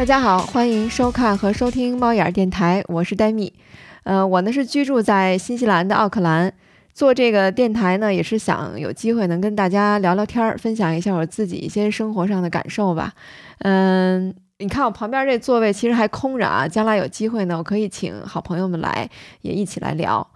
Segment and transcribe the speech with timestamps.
[0.00, 3.52] 大家好，欢迎收看和收听猫眼儿电台，我是戴米。
[4.04, 6.50] 呃，我呢是居住在新西兰的奥克兰，
[6.94, 13.12] 做这个电台呢也是想有机会能跟大家聊聊天儿，分享一下我自己一些生活上的感受吧。
[13.58, 19.06] 嗯，你看我旁边这座位其实还空着啊，将来有机会呢，我可以请好朋友们来
[19.42, 20.26] 也一起来聊。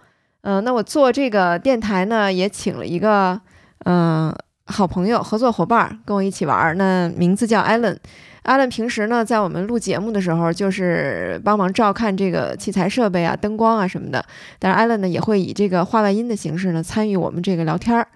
[0.41, 3.41] 嗯，那我做这个电台呢，也请了一个
[3.85, 4.31] 嗯
[4.67, 7.99] 好朋友、合作伙伴跟我一起玩儿，那名字叫艾伦
[8.45, 8.53] 伦。
[8.53, 14.23] 艾伦平时呢，在我们录节目的时候，就是帮忙照看这个器材设备啊、灯光啊什么的。
[14.59, 18.07] 但是艾伦呢，也会以这个话外音的形式呢，参与我们这个聊天儿。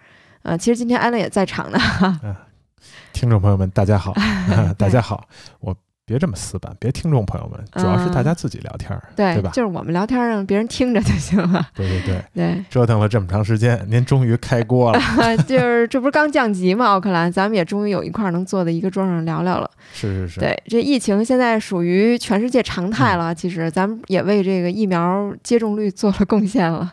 [0.44, 1.80] 呃，其实今天艾伦也在场呢。
[3.12, 4.14] 听众朋友们，大家好，
[4.78, 5.28] 大家好，
[5.60, 5.76] 我。
[6.10, 9.52] 别这么死板，别听众朋友们，主要是大家自己聊天儿，对对吧？
[9.54, 11.64] 就是我们聊天让别人听着就行了。
[11.76, 15.00] 对对对 对，折腾了这么长时间，您终于开锅了。
[15.46, 16.88] 就是这不是刚降级吗？
[16.88, 19.70] 奥克兰，咱们也终于有一块能坐在一个桌上聊聊了。
[19.94, 20.40] 是是是。
[20.40, 23.36] 对，这疫情现在属于全世界常态了。
[23.36, 26.92] 其实咱们也为这个疫苗接种率做了贡献了，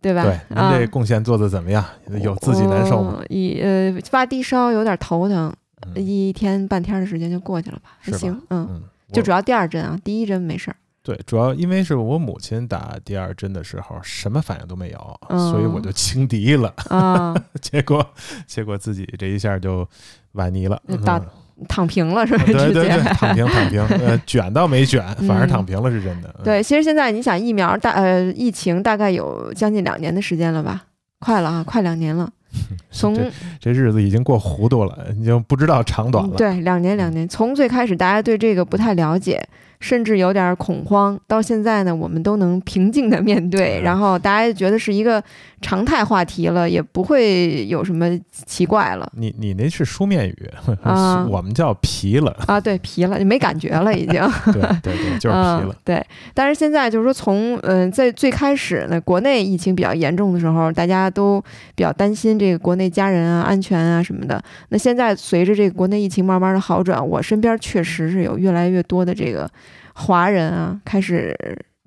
[0.00, 0.22] 对吧？
[0.22, 1.84] 对，您这贡献做的怎么样？
[2.22, 3.20] 有自己难受吗？
[3.28, 5.52] 一呃发低烧，有点头疼，
[5.94, 7.90] 一天半天的时间就过去了吧？
[8.00, 8.82] 还行，嗯。
[9.12, 10.76] 就主要第二针啊，第一针没事儿。
[11.00, 16.74] 对，主要因为是我母亲打第二针的时候，什么反应都没有，所以我就轻敌了。
[16.88, 18.04] 啊， 结果
[18.48, 19.88] 结果自己这一下就
[20.32, 21.22] 崴泥了，打
[21.68, 22.42] 躺平了是吧？
[22.46, 26.34] 对对对，躺平躺平，呃，卷倒没卷，反而躺平了是真的。
[26.42, 30.86] 对，其实现在你想疫苗大呃疫情大概有将近两年的时间了吧？
[31.20, 32.28] 快了啊，快两年了。
[32.90, 33.14] 从
[33.60, 36.36] 这日子已经过糊涂了，已经不知道长短了。
[36.36, 39.46] 对，两年两年，从最开始大家对这个不太了解。
[39.80, 45.22] 甚至有点恐慌，到现在呢，我们都能平静的面对，然后大家觉得是一个
[45.60, 48.06] 常态话题了，也不会有什么
[48.46, 49.10] 奇怪了。
[49.16, 50.50] 你你那是书面语
[50.82, 54.20] 啊，我们叫皮了啊，对，皮了，就没感觉了，已经。
[54.52, 55.76] 对对对， 就是皮了。
[55.84, 56.04] 对，
[56.34, 61.40] 但是现在就是说，从嗯，在最开始呢，国内疫情比较严重的时候，大家都
[61.74, 64.42] 比较担心这个国内家人啊、安全啊什么的。
[64.70, 69.50] 那现在随着这个国内疫情慢慢的好转，我身边确实是有越来越多的这个。
[69.98, 71.34] 华人啊，开始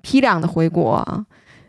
[0.02, 1.24] 批量的回国啊，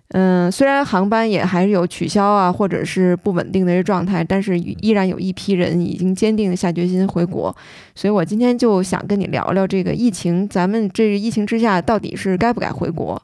[0.07, 7.55] 嗯，虽然航班也还是有取消啊，或者是不稳定的这状态，但是依然有一批人已经坚定的下决心回国。
[7.93, 13.21] 所以我今天就想跟你聊聊这个疫情，咱们这疫情之下到底是该不该回国？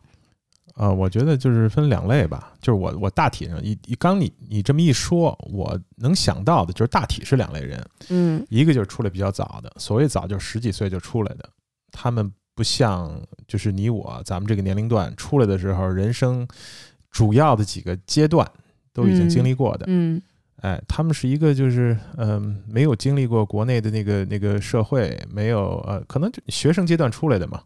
[0.76, 11.50] 呃，我觉得就是分两类吧，就是我我大体上一一刚你你这么一说，我能想到的就是大体是两类人，嗯，一个就是出来比较早的，所谓早就十几岁就出来的，
[11.92, 12.32] 他们。
[12.57, 16.47] 不像就是你我咱们这个年龄段出来的时候，人生
[17.12, 18.50] 主要的几个阶段
[18.91, 19.85] 都已经经历过的。
[19.88, 20.19] 嗯，
[20.62, 27.62] 哎，他们是一个就是嗯，没有经历过国内的那个那个社会，没有呃，可能就学生阶段出来的嘛，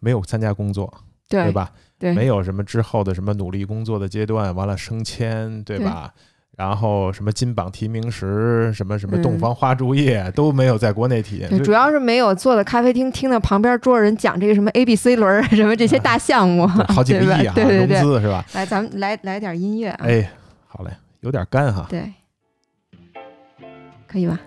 [0.00, 0.92] 没有参加工作，
[1.28, 1.72] 对吧？
[1.96, 6.12] 对，没有什么之后的什么努力工作的阶段，完了升迁，对吧？
[6.56, 18.44] 然后什么金榜题名时，什么什么洞房花烛夜都没有在国内体验，主要是没有坐在咖啡厅听到旁边桌人讲这个什么 A B C 轮 什么这些大项目，好几个亿啊，融资是吧？
[18.52, 20.04] 来，咱们来来点音乐啊！
[20.04, 20.30] 哎，
[20.68, 20.90] 好嘞，
[21.20, 21.86] 有点干哈？
[21.88, 22.12] 对，
[24.06, 24.38] 可以吧？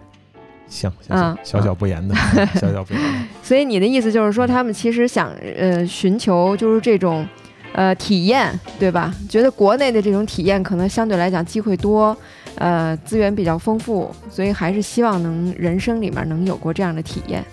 [0.68, 2.14] 行行，小小不言的，
[2.60, 3.10] 小小不言的。
[3.42, 7.28] 所以你的意思就是说，他们其实想呃寻求就是这种。
[7.76, 9.14] 呃，体验对吧？
[9.28, 12.16] 觉得国内的这种体验可能相对来讲机会多，
[12.56, 17.44] 呃，资源比较丰富，所以还是希望能人生里面能有过这样的体验。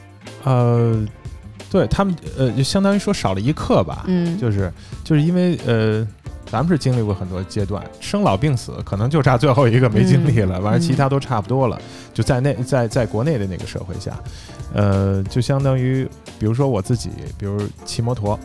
[0.45, 1.05] 呃，
[1.69, 4.05] 对他们，呃，就相当于说少了一课吧。
[4.07, 4.73] 嗯，就是
[5.03, 6.07] 就是因为呃，
[6.47, 11.77] 咱们是经历过很多阶段，生老病死，可能就差最后一个没经历了，完了其他都差不多了。
[12.15, 14.17] 就在那在在国内的那个社会下，
[14.73, 16.09] 呃，就相当于
[16.39, 18.39] 比如说我自己，比如骑摩托。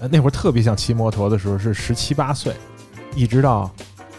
[0.00, 2.54] 呃，那会儿特别想骑摩托的时候是十七八岁，
[3.16, 3.70] 一直到，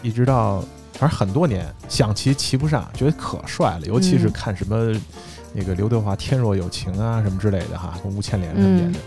[0.02, 0.60] 一直到，
[0.92, 4.92] 反正很多年想骑骑不上，觉得可帅了，尤其是看什么
[5.54, 8.98] 那个刘德华《天若有情》啊什么之类的哈，跟吴倩莲他们演的，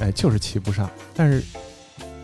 [0.00, 0.90] 哎，就是骑不上。
[1.14, 1.40] 但是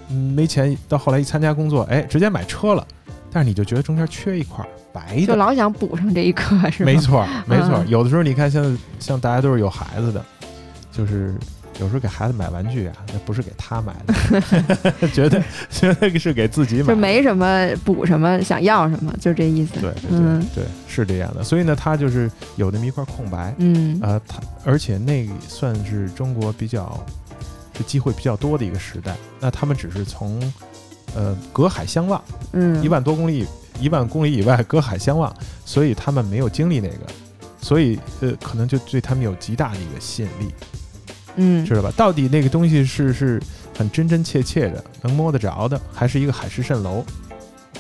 [0.09, 2.85] 没钱，到后来一参加工作，哎，直接买车了。
[3.31, 6.87] 但是你就觉得中间缺一块白的，就老想补上这一颗，是吧？
[6.87, 7.85] 没错，没错。
[7.87, 10.25] 有的时候你看，像像大家都是有孩子的，
[10.91, 11.33] 就是。
[11.81, 19.81] 有时候给孩子买玩具啊，那不是给他买的，绝对绝对是给自己买，就没什么补什么，想要什么，就这意思。
[19.81, 21.43] 对，对对，是这样的。
[21.43, 27.05] 所以呢，他就是有那么一块空白，嗯，呃，他而且那算是中国比较
[27.77, 29.17] 是机会比较多的一个时代。
[29.41, 30.41] 那他们只是从
[31.17, 32.23] 呃隔海相望，
[32.53, 33.45] 嗯，一万多公里，
[33.81, 35.35] 一万公里以外隔海相望，
[35.65, 37.01] 所以他们没有经历那个，
[37.61, 40.55] 所以呃，可能就对他们有极大的一个吸引力。
[41.37, 41.93] 嗯知道吧？
[41.97, 43.41] 到底那个东西是是
[43.77, 47.05] 很真真切切的，能摸得着的，还是一个海市蜃楼？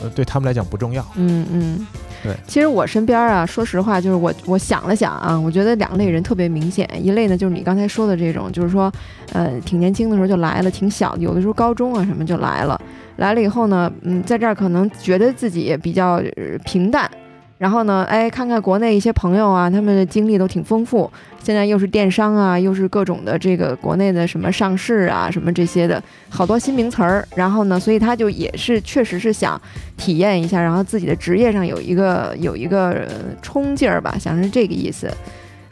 [0.02, 1.06] 呃，对他们来讲不重要。
[1.14, 1.86] 嗯嗯，
[2.20, 2.34] 对。
[2.48, 6.88] 其实我身边啊，说实话，就是我我想了想啊，我觉得两类人特别明显。
[7.00, 8.92] 一类呢，就是你刚才说的这种，就是说，
[9.32, 12.80] 呃，挺年轻的时候就来了，挺小的，有的时候高中啊什么就来了。
[13.18, 17.08] 来了以后呢，嗯，在这儿可能觉得自己比较呃平淡。
[17.56, 21.10] 然后呢，哎，看看国内一些朋友啊，他们的经历都挺丰富。
[21.42, 27.26] 现在又是电商啊，又是各种的这个国内的什么上市啊，什么这些的好多新名词儿。
[27.36, 29.60] 然后呢，所以他就也是确实是想
[29.96, 33.06] 体验一下，然后自己的职业上有一个有一个
[33.40, 35.08] 冲劲儿吧，想是这个意思。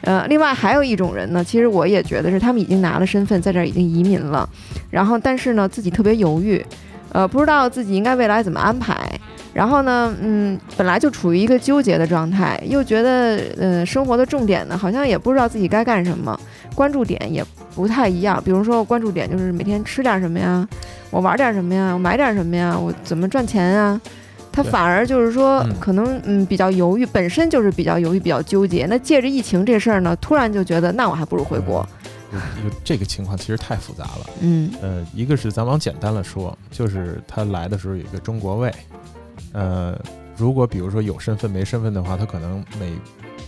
[0.01, 4.47] 呃，另外还有一种人呢，其实我也觉得是他们已经拿了身份，在这儿已经移民了，
[4.89, 6.65] 然后但是呢自己特别犹豫，
[7.11, 8.95] 呃，不知道自己应该未来怎么安排。
[9.53, 16.37] 然后呢，嗯，本来就处于一个纠结的状态，又觉得，呃，生活的重点呢，好像也不知道自己该干什么，
[16.73, 17.45] 关注点也
[17.75, 18.41] 不太一样。
[18.43, 20.67] 比如说，关注点就是每天吃点什么呀，
[21.11, 24.01] 我玩点什么呀，我买点什么呀，我怎么赚钱啊？
[24.51, 28.85] 他反而就是说嗯，可能嗯比较犹豫，本身就是比较犹豫、比较纠结。
[28.87, 31.87] 那借着疫情这事儿呢，突然就觉得，那我还不如回国。
[32.31, 34.29] 有有这个情况其实太复杂了。
[34.41, 38.71] 嗯呃，一个是咱往简单了说，就是他来的时候有一个中国胃，
[39.53, 39.97] 呃，
[40.35, 42.91] 如果比如说有身份没身份的话，他可能每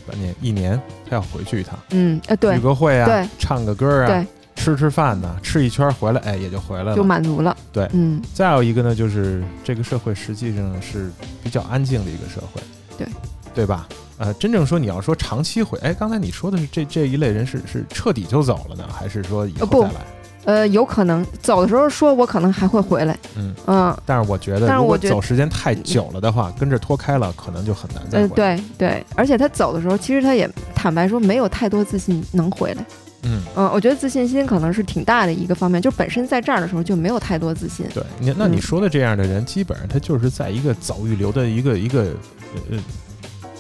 [0.07, 0.79] 半年一年
[1.09, 4.25] 他要回去一趟，嗯，呃，对聚，个会啊对，唱个歌啊对，
[4.55, 7.07] 吃吃饭呢，吃一圈回来，哎，也就回来了就了。
[7.07, 7.55] 满足了。
[7.73, 11.11] 对嗯再有一个呢，就是这个社会实际上是
[11.43, 12.61] 比较安静的一个社会，
[12.97, 13.07] 对，
[13.53, 13.87] 对吧？
[14.17, 20.05] 呃，真正说你要说长期回，哎，刚才你说的是这这一类人是是彻底就走了呢，还是说以后再来？
[20.45, 23.17] 呃，有可能走的时候说，我可能还会回来。
[23.35, 28.55] 嗯，嗯，但是我觉得，如果但是我觉得走时间太久了的话，跟着脱开了，可能就很难再呃，回来。
[28.55, 32.85] 对对，而且他走的时候，其实他也坦白说没有太多自信能回来。
[33.23, 37.83] 嗯，嗯，我觉得自信心可能是挺大的一个方面，就本身在这儿的时候就没有太多自信。
[37.91, 42.77] 对你，那你嗯说的这样的人，基本上他就是在一个早预留的一个一个呃呃，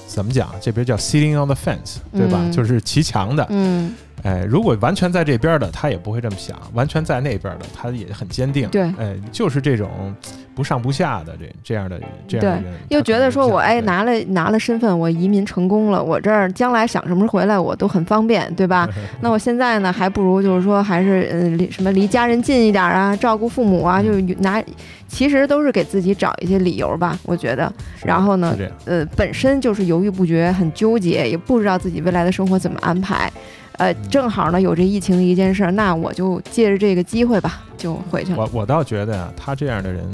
[0.07, 0.51] 怎么讲？
[0.61, 2.39] 这边叫 sitting on the fence，对吧？
[2.43, 3.43] 嗯就是骑墙的。
[3.49, 3.95] 嗯，
[4.25, 8.67] 哎，如果完全在这边的，他也不会这么想；完全在那边的，他也很坚定。
[8.69, 10.13] 对哎，就是这种
[10.55, 14.05] 不上不下的这这样的这样的人，又觉得说我哎拿。
[14.05, 18.87] 了拿了身份，我移民成功了，我这儿将来想什么时候回来我都很方便，对吧？
[19.21, 24.63] 那我现在呢，还不如就是说，还是嗯离什么离家人近一点啊，照顾父母啊，就拿，
[25.07, 27.71] 其实都是给自己找一些理由吧，我觉得。
[28.03, 28.55] 然后呢
[28.85, 33.31] 呃，本身就是犹豫不决，很纠结，也不知道自己未来的生活怎么安排。
[33.77, 38.37] 呃，嗯正好呢有这疫情的一件事儿，那我就借着这个机会吧，就回去了。
[38.37, 40.05] 我我倒觉得啊，他这样的人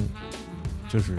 [0.89, 1.17] 就是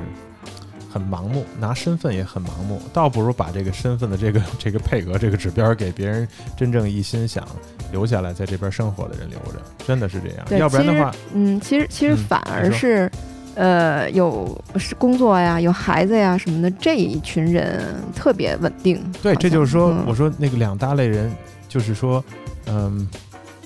[0.93, 7.47] 很盲目，拿身份也很盲目，倒不如把这个身份的这个 这个配额这个指标给别人真正一心想
[7.91, 10.59] 留下来在这边生活的人留着，真的是这样。
[10.59, 13.11] 要不然的话，嗯，其实其实嗯反而是，
[13.55, 17.83] 呃，有是工作呀，有孩子呀什么的这一群人
[18.15, 19.03] 特别稳定。
[19.23, 21.31] 对，这就是说，嗯我说那个两大类人，
[21.73, 22.23] 就是说，
[22.67, 23.09] 嗯。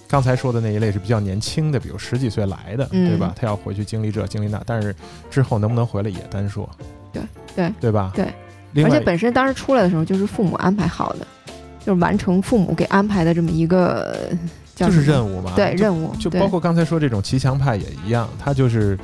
[0.08, 3.35] 刚才说的那一类是比较年轻的，比如十几岁来的，嗯对吧？
[3.35, 4.94] 他要回去经历这经历那，但是
[5.29, 6.70] 之后能不能回来也单说，
[7.13, 7.20] 对
[7.56, 8.13] 对对吧？
[8.15, 8.25] 对。
[8.84, 11.27] 而且本身当时出来的时候就是父母安排好的，
[11.84, 14.17] 就是完成父母给安排的这么一个
[14.77, 18.96] 就是任务嘛，对任务，对就包括刚才说这种骑墙派也一样，他就是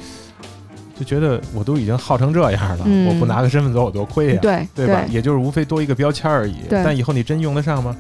[0.97, 5.03] 就觉得我都已经耗成这样了，嗯我不拿个身份走我多亏呀、对对吧？
[5.11, 6.59] 也就是无非多一个标签而已。
[6.71, 7.97] 但以后你真用得上吗？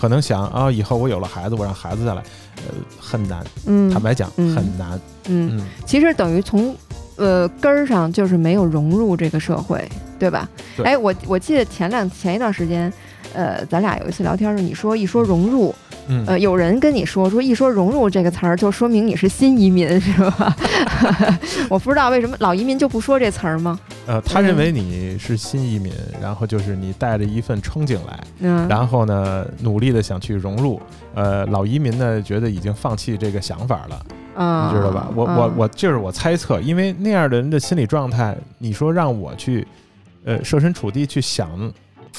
[0.00, 2.22] 可能想啊，以后我有了孩子，我让孩子再来，
[2.56, 3.44] 呃，很难。
[3.66, 4.98] 嗯坦白讲，嗯很难。
[5.28, 6.74] 嗯，嗯，其实等于从
[7.16, 9.86] 呃根儿上就是没有融入这个社会，
[10.18, 10.48] 对吧？
[10.74, 12.90] 对哎，我我记得前两前一段时间，
[13.34, 15.89] 呃，咱俩有一次聊天的时，你说一说融入，嗯，
[16.26, 20.56] 呃，有人跟你说说一说融入这个词儿，就说明你是新移民，是吧？
[21.68, 23.78] 我不知道为什么老移民就不说这词儿吗？
[24.06, 30.80] 呃，他认为你是新移民，然后就是你带着一份憧憬来，嗯，然后呢，努力的想去融入。
[31.14, 34.06] 呃，老移民呢，觉得已经放弃这个想法了。
[34.36, 35.08] 嗯，你知道吧？
[35.14, 39.66] 我我嗯我就是我猜测，因为那样的人的心理状态，你说让我去，
[40.24, 41.48] 呃，设身处地去想，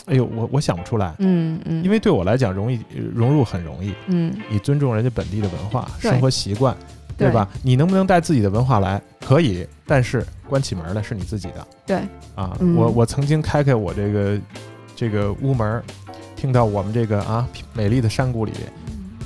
[0.05, 6.75] 哎呦，我我想不出来，嗯嗯，因为对我来讲，容易呃融入很容易，嗯你尊重人家本地的文化、生活习惯，
[7.17, 7.47] 对吧？
[7.63, 9.01] 你能不能带自己的文化来？
[9.25, 11.97] 可以，但是关起门来是你自己的对，
[12.35, 12.57] 啊。
[12.59, 14.39] 嗯我我曾经开开我这个
[14.95, 15.81] 这个屋门，
[16.35, 18.51] 听到我们这个啊美丽的山谷里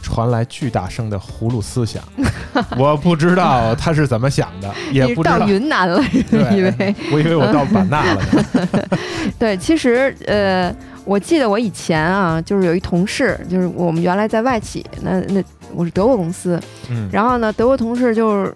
[0.05, 2.03] 传来巨大声的葫芦思想，
[2.77, 8.83] 我不知道他是怎么想的， 也不知道到云南了，对以为我以为我到版纳了呢。
[9.39, 10.71] 对，其实呃，
[11.05, 15.43] 我记得我以前啊，就是有一同事，就是我们原来在外企，那那
[15.73, 18.53] 我是德国公司，嗯，然后呢，德国同事就是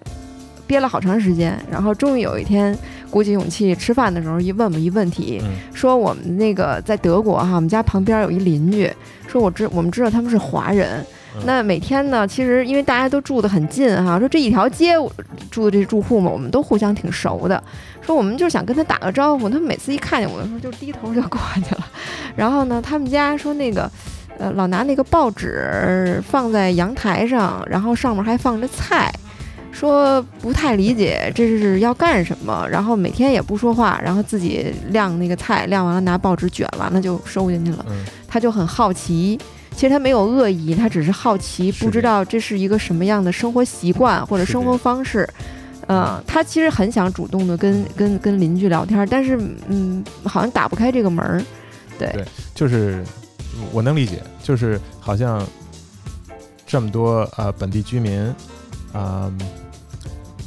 [0.67, 2.77] 憋了好长时间，然后终于有一天
[3.09, 8.87] 鼓起勇气吃饭的时候，一问我们一问题，嗯说我们那个在德国哈，我们家旁边有一邻居，
[9.27, 11.03] 说我知我们知道他们是华人。
[11.39, 14.93] 嗯那每天呢，其实因为大家都住得很近哈，说这一条街
[15.49, 17.61] 住的这住户嘛，我们都互相挺熟的。
[18.01, 21.85] 说我们就想跟他打个招呼，他每次一看见我的时候就低头就过去了。
[22.35, 23.89] 然后呢，他们家说那个，
[24.37, 29.11] 呃，老拿那个报纸放在阳台上，然后上面还放着菜，
[29.71, 32.67] 说不太理解这是要干什么。
[32.69, 37.85] 然后每天也不说话，然后自己晾那个菜，晾完了拿报纸卷完了就收进去了。
[37.89, 39.39] 嗯他就很好奇。
[39.75, 45.27] 其实他没有恶意，他只是好奇，不知道这是一个什么样的生活习惯或者生活方式。
[45.87, 51.41] 嗯，他其实很想主动的跟跟跟邻居聊天，但是嗯，好像打不开这个门儿。
[51.97, 53.03] 对，对就是
[53.71, 55.43] 我能理解，就是好像
[56.67, 58.21] 这么多呃本地居民，
[58.93, 59.31] 啊、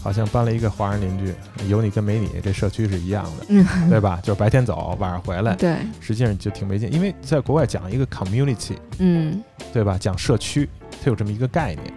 [0.03, 1.33] 好像搬了一个华人邻居，
[1.69, 4.19] 有你跟没你，这社区是一样的，嗯，对吧？
[4.23, 6.93] 就是白天走，晚上回来，对，实际上就挺没劲。
[6.93, 9.41] 因为在国外讲一个 community，嗯
[9.73, 9.97] 对吧？
[9.99, 10.69] 讲社区，
[11.03, 11.93] 它有这么一个概念。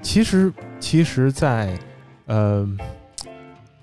[0.00, 1.76] 其实，其实在，
[2.26, 2.66] 呃，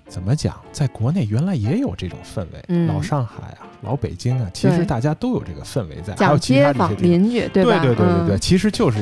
[0.08, 7.10] 怎么讲，在国内原来也有这种氛围，嗯老上海啊，老北京啊，其实大家都有这个氛围在，还有其他街坊这些。
[7.10, 7.78] 邻居，对吧？
[7.80, 8.98] 对对对对对，嗯其实就是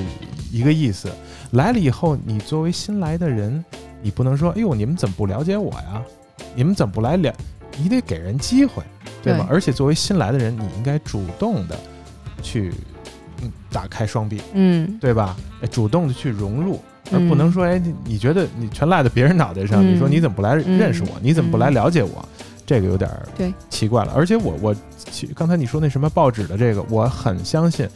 [0.50, 1.08] 一个意思。
[1.52, 3.64] 来了以后，你作为新来的人，
[4.06, 6.00] 你不能说，哎呦，你们怎么不了解我呀？
[6.54, 7.34] 你们怎么不来了？
[7.76, 8.80] 你得给人机会，
[9.20, 9.44] 对吧？
[9.48, 11.76] 对而且作为新来的人，你应该主动的
[12.40, 12.72] 去，
[13.42, 15.36] 嗯，打开双臂，嗯，对吧？
[15.60, 21.08] 哎，主动的去融入，而嗯不能说，哎，你你觉得你全赖在别人脑袋上，嗯你说你怎么不来认识我？
[21.20, 22.24] 你怎么不来了解我？
[22.64, 24.12] 这个有点儿对奇怪了。
[24.14, 27.88] 而且我我其刚才你说那什么报纸的这个，我很相信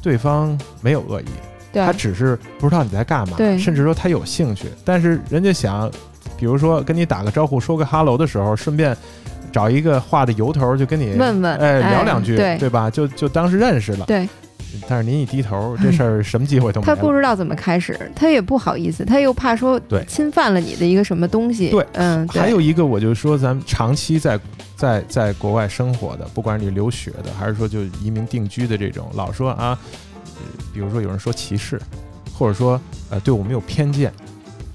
[0.00, 5.90] 对方没有恶意，对他只是不知道你在干嘛，对甚至说他有兴趣，但是人家想，
[6.36, 8.96] 比如说跟你打个招呼、说个哈喽的时候，顺便
[9.52, 12.90] 找一个话的由头，就跟你问问哎哎聊两句，对对吧？
[12.90, 14.06] 就就当是认识了。
[14.06, 14.28] 对，
[14.88, 17.00] 但是您一低头，这事儿什么机会都没有他。
[17.00, 21.70] 不知道怎么开始，他也不好意思，他又怕说对侵犯了你的一个什么东西。
[21.70, 24.38] 对嗯，还有一个，我就说，咱们长期在
[24.76, 29.78] 在在国外生活的，不管是你留学的，还是说就移民定居的这种，老说啊，呃
[30.72, 31.80] 比如说有人说歧视，
[32.36, 32.80] 或者说
[33.10, 34.12] 呃对我们有偏见，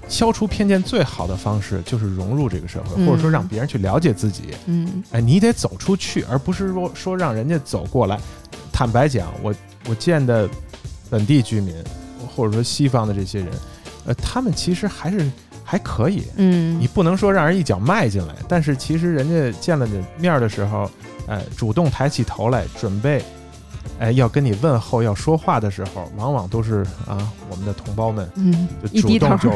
[0.08, 4.54] 消除偏见最好的方式就是融入这个社会，嗯或者说让别人去了解自己。
[4.66, 8.18] 嗯哎，你得走出去，而不是说说让人家走过来。
[8.72, 9.54] 坦白讲，我
[9.88, 10.48] 我见的
[11.08, 11.74] 本地居民，
[12.34, 13.48] 或者说西方的这些人，
[14.04, 15.30] 呃，他们其实还是
[15.64, 16.24] 还可以。
[16.36, 20.90] 嗯，你不能说让人一脚迈进来，但是其实人家见了你面的时候，
[21.26, 23.24] 哎，主动抬起头来，准备，
[23.98, 27.16] 哎，要跟你问候、要说话的时候，往往都是啊，
[27.50, 29.50] 我们的同胞们嗯就主动就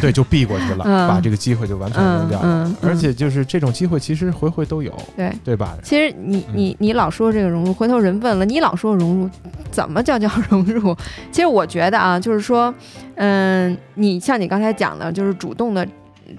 [0.00, 2.46] 对就避过去了，嗯把这个机会就完全扔嗯掉了。
[2.46, 5.32] 嗯，而嗯且就是这种机会，其实回回都有，对。
[5.44, 5.76] 对吧？
[5.82, 9.30] 其实你嗯你你老说这个融入，回头人问了，你老说融入，
[9.70, 10.96] 怎么叫叫 融入？
[11.30, 12.74] 其实我觉得啊，就是说，
[13.14, 15.86] 嗯，你像你刚才讲的，就是主动的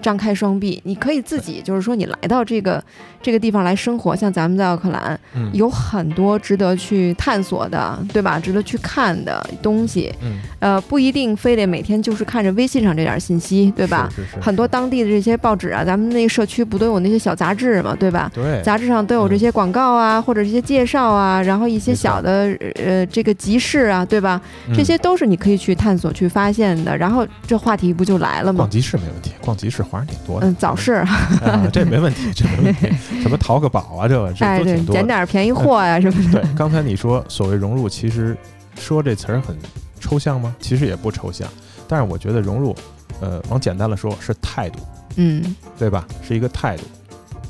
[0.00, 2.82] 张开双臂，你可以自己就是说，你来到这个
[3.22, 8.38] 这个地方来生活，像咱们在奥克兰，嗯，有很多值得去探索的，对吧？
[8.38, 14.08] 值得去看的东西，嗯，呃，不一定非得每天就是看着微信上这点信息，对吧？
[14.14, 18.30] 是是是很多当地的这些报纸啊，咱们那个社区不都有那些小杂志嘛，对吧？
[18.34, 24.40] 对，杂志上都有这些广告啊，或者这些介绍啊，然后一些小的呃这个集市啊，对吧？
[24.68, 26.96] 嗯这些都是你可以去探索、去发现的。
[26.96, 28.70] 然后这话题不就来了吗逛？
[28.70, 32.90] 集市没问题，逛集市华人挺多的，嗯，早市，啊，这没问题，这没问题。
[33.22, 34.92] 什么淘个宝啊，这个这都挺，多的。
[34.92, 36.40] 捡点便宜货呀、什么的。
[36.40, 38.36] 对，刚才你说所谓融入，其实
[38.78, 39.56] 说这词儿很
[40.00, 40.54] 抽象吗？
[40.60, 41.48] 其实也不抽象，
[41.86, 42.74] 但是我觉得融入，
[43.20, 44.78] 呃，往简单了说是态度，
[45.16, 46.06] 嗯，对吧？
[46.26, 46.84] 是一个态度，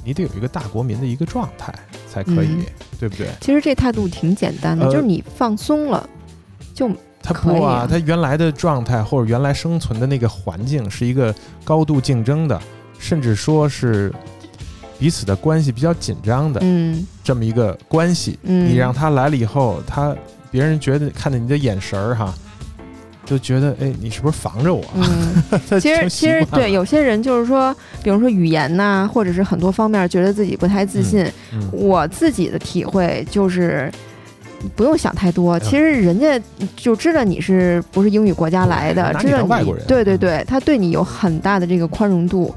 [0.05, 1.73] 你得有一个大国民的一个状态
[2.11, 2.65] 才可以，嗯
[2.99, 3.29] 对不对？
[3.41, 6.09] 其实这态度挺简单的，呃就是你放松了，
[6.75, 6.91] 就
[7.29, 12.61] 他不啊啊，他原来的状态或者原来生存的那个环境是一个高度竞争的，
[12.99, 14.13] 甚至说是
[14.99, 18.39] 彼此的关系比较紧张的嗯这么一个关系。
[18.43, 20.15] 嗯，你让他来了以后，他
[20.51, 22.35] 别人觉得看着你的眼神儿哈，
[23.25, 24.83] 就觉得哎，你是不是防着我？
[24.95, 25.43] 嗯，
[25.81, 31.25] 其实其实对，有些人就是说，比如说语言呐、或者是很多方面觉得自己不太自信。
[31.53, 33.91] 嗯我自己的体会就是，
[34.75, 35.59] 不用想太多。
[35.61, 36.41] 其实人家
[36.77, 39.85] 就知道你是不是英语国家来的，知道外国人。
[39.87, 42.55] 对对对，他对你有很大的这个宽容度。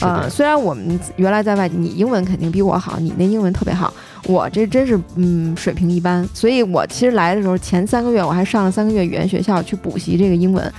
[0.00, 3.94] 呃，虽然我们原来在外地，你英文肯定比我好，你那英文特别好，
[4.26, 6.28] 我这真是嗯水平一般。
[6.34, 10.72] 所以我其实来的时候前三个月我还上了三个月语言学校去补习这个英文，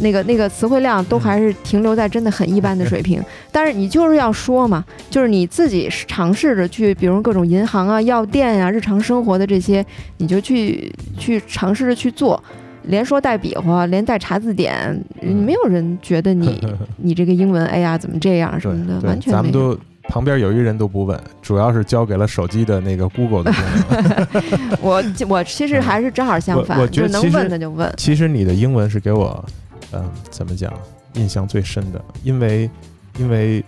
[0.00, 3.22] 那个那个词汇量都还是停留在真的很一般的水平。
[3.52, 9.84] 但是你就是要说嘛，就是你自己尝试着去，比如各种银行啊、药店呀、日常生活的这些，
[10.18, 12.42] 你就去去尝试着去做。
[12.84, 16.66] 连说带比划，连带查字典，没有人觉得你
[16.96, 23.62] 你这个英文，哎呀，怎么这样什么的，完全咱们都旁边有一人都不问，主要是交给了手机的那个 Google 的功
[24.02, 24.78] 能。
[24.80, 27.92] 我我其实还是正好相反，就能问的就问。
[27.98, 29.44] 其实你的英文是给我，
[29.92, 30.72] 嗯，怎么讲，
[31.14, 32.70] 印象最深的，因为
[33.18, 33.64] 因为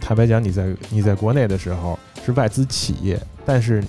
[0.00, 3.82] 坦白讲，你在你在国内的时候是外资企业，但是。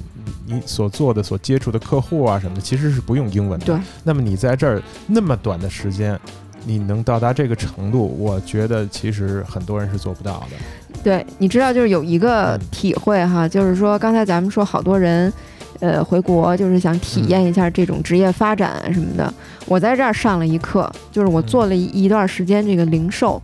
[0.46, 3.66] 你所做的、所接触的客户啊什么的，其实是不用英文的。
[3.66, 3.76] 对。
[4.04, 6.20] 那么你在这儿那么短的时间，
[6.66, 11.02] 你能到达这个程度，我觉得其实很多人是做不到的。
[11.04, 15.32] 对，你知道，就是有一个体会哈，就是说刚才咱们说好多人，
[15.80, 19.34] 呃，回国就是想体验一下这种职业发展什么的。
[19.66, 23.42] 我在这儿上了一课，就是我做了一段时间这个零售，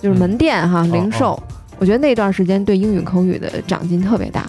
[0.00, 1.40] 就是门店哈，零售。
[1.78, 4.48] 我觉得那段时间对英语口语的长进特别大。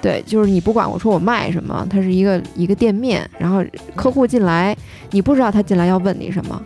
[0.00, 3.64] 对，就是你不管我说我卖什么，它是一个一个店面，然后
[3.94, 4.76] 客户进来，
[5.10, 6.60] 你不知道他进来要问你什么。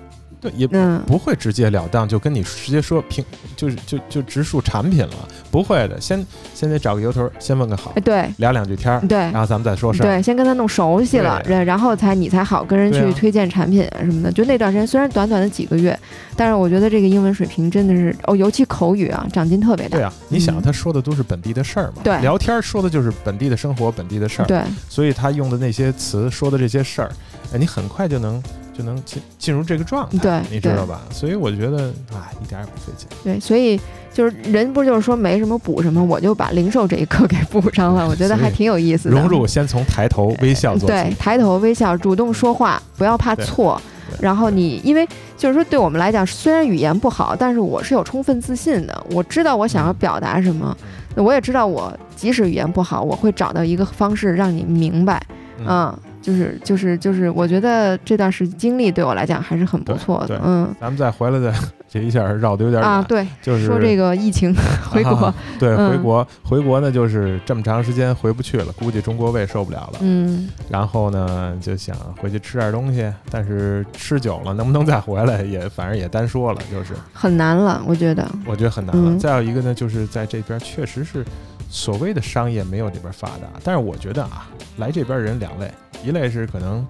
[0.54, 0.66] 也
[1.06, 3.24] 不会直截了当就跟你直接说平，
[3.56, 6.24] 就是就就直述产品了，不会的，先
[6.54, 14.30] 先得找个由头，先问个好，对，聊两句天儿，对，然后咱们再说事儿，对，先跟他弄熟悉了，然然后才你才好跟人去推荐产品什么的。
[14.30, 15.98] 就那段时间，虽然短短的几个月，
[16.36, 19.96] 但是我觉得这个英文水平真的是哦，尤其口语啊，长进特别大。
[19.98, 27.10] 对啊，你想他说的都是本地的事儿嘛，对，聊天说的就是本地的生活、本地的事儿，对，所以他用的那些词说的这些事儿，
[27.52, 28.42] 哎，你很快就能。
[28.76, 31.00] 就能进进入这个状态，对，你知道吧？
[31.10, 33.08] 所以我觉得啊，一点也不费劲。
[33.24, 33.80] 对，所以
[34.12, 38.06] 就是人不就是说没什么补什么，我就把零售这一课给补上了。
[38.08, 39.14] 我觉得还挺有意思的。
[39.14, 40.86] 融入先从抬头微笑做起。
[40.86, 43.80] 对，抬头微笑，主动说话，不要怕错。
[44.20, 49.06] 然后你，因为就是说，对我们来讲，虽然语言不好，但是我是有充分自信的。
[49.10, 50.76] 我知道我想要表达什么，
[51.16, 55.20] 我也知道我即使语言不好，我会找到一个方式让你明白。
[55.66, 55.92] 嗯。
[56.26, 60.40] 就是就是就是，我觉得这段时经历对我来讲还是很不错的。
[60.44, 61.56] 嗯，咱们再回来再
[61.88, 64.52] 这一下绕的有点啊，对，就是说这个疫情
[64.90, 70.00] 回国，对，回国回国呢，就是这么长时间回不去了，估计中国胃受不了了。
[70.00, 78.28] 嗯，然后呢，就想回去吃点东西，但是吃久了能不能再回来，也反正也单说了，就是很难了，我觉得。
[78.44, 79.16] 我觉得很难了。
[79.16, 81.24] 再有一个呢，就是在这边确实是
[81.70, 85.70] 所谓的商业没有这边发达，但是我觉得啊，来这边人两类。
[86.04, 86.86] 一类是可能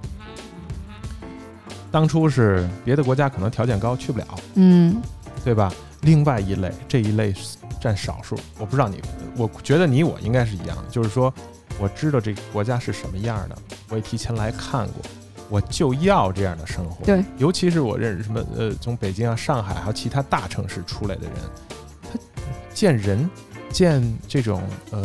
[1.90, 5.00] 当初是别的国家可能条件高去不了，嗯，
[5.44, 5.72] 对吧？
[6.02, 7.34] 另外一类这一类
[7.80, 9.00] 占少数，我不知道你，
[9.36, 11.32] 我觉得你我应该是一样的，就是说
[11.78, 13.56] 我知道这个国家是什么样的，
[13.88, 14.94] 我也提前来看过，
[15.48, 17.04] 我就要这样的生活。
[17.04, 21.32] 对，尤其是我认识什么呃，从北京啊、上海还有其他大城市出来的人，
[22.02, 22.18] 他
[22.74, 23.28] 见人
[23.70, 25.02] 见这种呃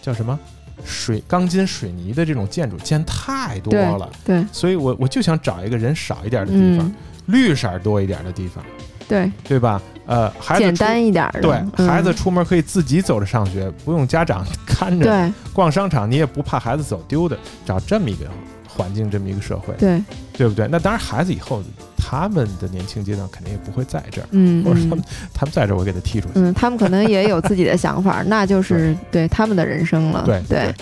[0.00, 0.38] 叫什么？
[0.84, 6.92] 水钢筋水泥的这种建筑建太多了，对，所以我我就想找一个人少一点的地方，
[7.26, 8.64] 绿色多一点的地方，
[9.08, 9.30] 对。
[9.44, 9.80] 对吧？
[10.06, 17.36] 呃，孩子简单一点的，对，孩子出门可以自己走着上学，不用家长 看着，对，逛商场你也不怕孩子走丢的，
[17.66, 18.26] 找这么一个
[18.66, 20.02] 环境，这么一个社会，对，
[20.38, 20.66] 对不对？
[20.70, 21.62] 那当然，孩子以后。
[22.10, 26.32] 他们的年轻阶段肯定也不会在这儿，嗯，或者他们他们在这儿，我给他踢出去。
[26.36, 30.22] 嗯，他们可能也有自己的想法，那 就是对他们的人生了。
[30.24, 30.74] 对对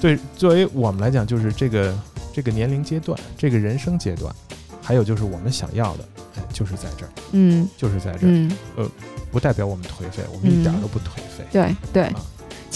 [0.00, 1.92] 对，作为我们来讲，就是这个
[2.32, 4.32] 这个年龄阶段，这个人生阶段，
[4.80, 8.88] 还有就是我们想要的，哎，就是在这儿，嗯，就是在这儿，呃，
[9.32, 11.44] 不代表我们颓废，我们一点都不颓废。
[11.50, 12.08] 对对。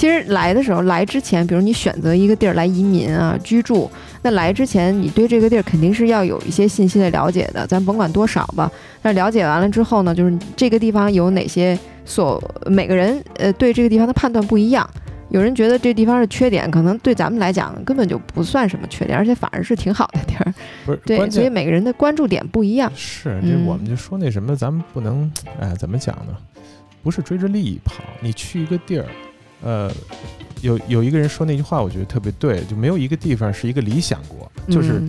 [0.01, 3.91] 其实来的时候，来之前，比如你选择一个地儿来移民啊居住，
[4.23, 8.73] 那来之前你对这个地儿肯定是要有一些信息的了解的，咱甭管多少吧。
[9.03, 14.89] 那了解完了之后呢，就是这个地方有哪些所每个人呃对这个地方的判断不一样，
[15.29, 20.55] 有人觉得这地方是缺点，可能对咱们来讲根本就不算什么缺点，而且反而是挺好的地儿。
[20.87, 22.91] 不是，对，所以每个人的关注点不一样。
[22.97, 26.35] 是，这我们就说那什么，咱们不能哎怎么讲呢？
[27.03, 29.05] 不是追着利益跑，你去一个地儿。
[29.63, 29.91] 呃，
[30.63, 35.03] 有有一个人说那句话，我觉得特别对，就没有一个地方是一个理想国，就是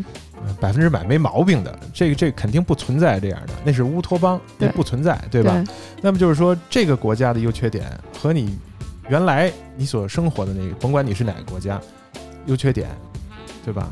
[0.59, 5.63] 百分之百没毛病的，这个这个肯定不存在这样的，那是乌托邦，那不存在，对吧？
[6.01, 7.85] 那么就是说，这个国家的优缺点
[8.19, 8.57] 和你
[9.09, 11.79] 原来你所生活的那个，甭管你是哪个国家，
[12.47, 12.89] 优缺点，
[13.63, 13.89] 对吧？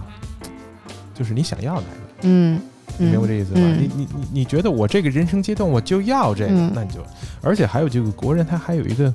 [1.14, 1.88] 就是你想要哪个，
[2.22, 2.60] 嗯，
[2.98, 3.60] 你明白这意思吗？
[3.62, 7.06] 嗯你你你你觉得我这个人生阶段我就要这个，嗯那你就，
[7.42, 9.14] 而且还有这个国人他还有一个，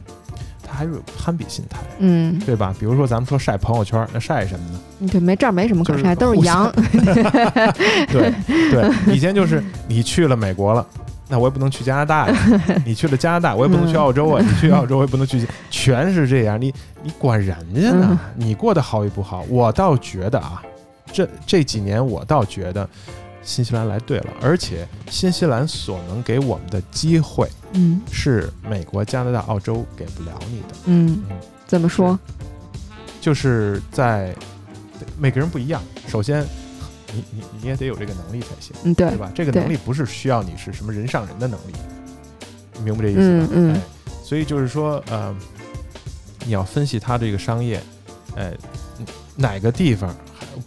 [0.74, 2.74] 他还有攀比心态，嗯，对吧？
[2.80, 4.80] 比如说咱们说晒朋友圈，那晒什么呢？
[5.00, 6.70] 嗯对，没这儿没什么可就是晒，都是羊。
[8.10, 8.34] 对
[8.70, 10.84] 对，以前就是你去了美国了。
[11.26, 12.37] 那我也不能去加拿大呀，
[12.84, 14.42] 你去了加拿大，我也不能去澳洲啊。
[14.46, 16.60] 你去澳洲，我也不能去，全是这样。
[16.60, 18.18] 你你管人家呢嗯？
[18.34, 20.62] 你过得好与不好，我倒觉得啊，
[21.12, 22.87] 这这几年我倒觉得
[23.44, 30.66] 新西兰来对了，而且新西兰所能给我们的机会嗯是美国、加拿大、澳洲给不了你的。
[30.87, 32.18] 嗯，嗯，怎么说？
[33.20, 34.35] 就是在
[35.18, 35.83] 每个人不一样。
[36.09, 36.44] 首先，
[37.12, 38.74] 你你你也得有这个能力才行。
[38.85, 39.30] 嗯，对对，吧？
[39.35, 41.72] 这个能力不是需要你是什么人上人的能力，
[42.74, 43.48] 你明白这意思吧？
[43.52, 43.80] 嗯嗯哎，
[44.22, 45.35] 所以就是说，呃，
[46.44, 47.83] 你要分析它这个商业，
[48.37, 48.52] 哎，
[48.98, 50.14] 嗯哪个地方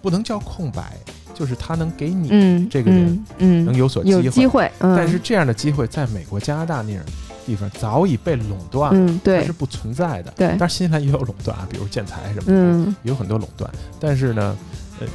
[0.02, 0.98] 不能叫空白，
[1.38, 3.06] 就是他能给你嗯，这个人
[3.38, 7.04] 嗯嗯能有所机会，机会，嗯，但是这样的机会在美国、加拿大那样
[7.46, 9.42] 地方早已被垄断了，嗯，对。
[9.42, 10.34] 它是，不存在的。
[10.36, 10.48] 对。
[10.50, 13.70] 当然新西兰也有垄断啊，比如建材什么的，有很多垄断，
[14.00, 14.58] 但是呢，
[15.00, 15.08] 呃。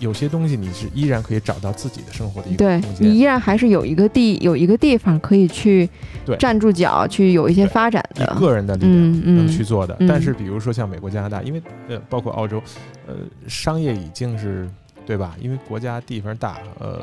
[0.00, 5.90] 有些东西你是依然可以找到自己的生活的一个对空间，你依然还是有一个地有一个地方可以去
[6.38, 8.24] 站住脚，去有一些发展的。
[8.38, 9.96] 个人的力量能去做的。
[9.98, 10.06] 嗯。
[10.06, 12.62] 但是比如说像美国、加拿大，因为呃包括澳洲，
[13.08, 13.14] 呃
[13.48, 14.70] 商业已经是
[15.08, 15.34] 对吧？
[15.40, 17.02] 因为国家地方大，呃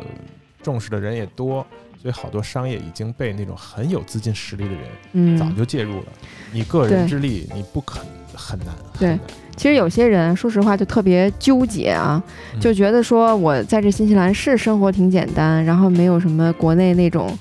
[0.62, 1.65] 重视的人也多，
[2.00, 4.82] 所以好多商业已经被那种很有资金实力的人
[5.13, 6.06] 嗯，早就介入了。
[6.54, 8.00] 你个人之力你不肯
[8.36, 8.68] 很难，
[9.00, 12.22] 对很难其实有些人说实话就特别纠结啊，
[12.54, 17.36] 嗯就觉得说我在这新西兰是生活挺简单，然后没有什么国内那种。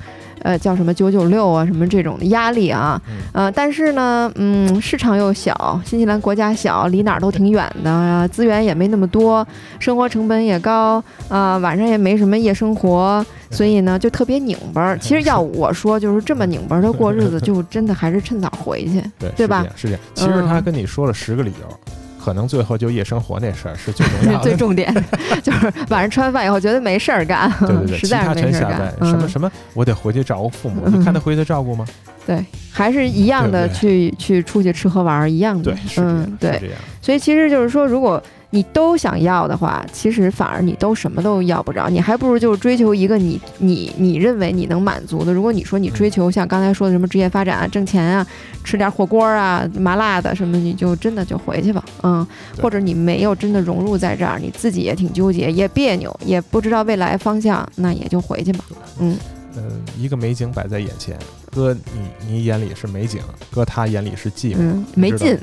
[0.44, 9.44] 呃，叫什么九九六啊，什么这种的压力啊，嗯呃，但是呢，嗯，市场又小，新西兰国家小，离哪儿都挺远的，啊，资源也没那么多，
[9.80, 14.98] 生活成本也高，啊、晚上也没什么夜生活，所以呢，就特别拧巴儿。
[14.98, 19.02] 其实要我说，就是这么拧巴儿的过日子， 就真的还是趁早回去。
[19.18, 20.00] 对对吧是这样。
[20.14, 21.78] 其实他嗯跟你说了十个理由，
[22.24, 24.44] 可能最后就夜生活那事儿是最重要的。
[24.48, 24.92] 最重点
[25.42, 28.94] 就是晚上吃完饭以后觉得没事儿干，对对对， 实在是没事儿干。
[29.00, 30.82] 嗯，什么什么，我得回去照顾父母。
[30.87, 31.84] 嗯你看他回去照顾吗？
[32.26, 36.58] 对，还是一样的去去出去吃喝玩儿一样的嗯，，对是。
[36.60, 36.76] 这样。
[37.02, 38.22] 所以其实就是说，如果
[38.54, 45.32] 你都想要的话，其实反而你都什么都要不着，你还不如就是追求一个你你你认为你能满足的。
[45.32, 48.24] 如果你说你追求像刚才说的什么职业发展啊、挣钱啊、
[48.62, 52.24] 吃点火锅啊、麻辣的什么，你就真的就回去吧，嗯，
[52.62, 58.64] 或者你没有真的融入在这儿，你自己也挺纠结，也别扭，也不知道未来方向，那也就回去吧。
[59.00, 59.16] 嗯，
[59.56, 59.62] 呃，
[59.98, 61.18] 一个美景摆在眼前，
[61.54, 65.38] 搁你你眼里是美景，搁他眼里是寂寞，嗯， 没劲，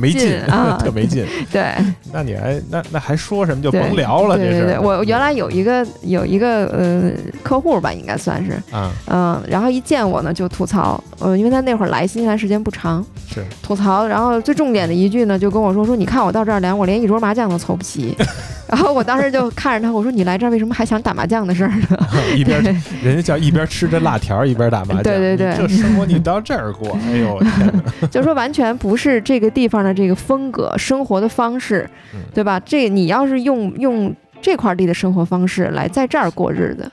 [0.00, 1.26] 没劲啊，特没劲。
[1.50, 1.74] 对。
[2.12, 4.50] 那你还那那还说什么就甭聊了，这是。
[4.50, 7.10] 对对对，我原来有一个有一个呃
[7.42, 18.16] 客户吧，应该算是，啊嗯，然后一见我呢就吐槽，呃，因为他那会儿来新西兰时间不长，是吐槽，然后最重点的一句呢就跟我说说，你看我到这儿来，我连一桌麻将都凑不齐。
[18.68, 21.98] 然后我当时就看着他，我说你来这儿为什么还想打麻将的事儿呢？
[22.36, 22.62] 一边
[23.02, 27.66] 人家叫一边吃着辣条一边打麻将，对对对你这生活你到这儿过，哎呦我天
[28.00, 28.06] 哪！
[28.08, 32.58] 就说完全不是这个地方的这个风格、生活的方式嗯，对吧？
[32.60, 36.90] 这你要是用用这块地的生活方式来在这儿过日子，